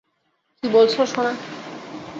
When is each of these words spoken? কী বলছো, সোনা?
কী 0.63 0.67
বলছো, 0.71 0.99
সোনা? 1.05 1.33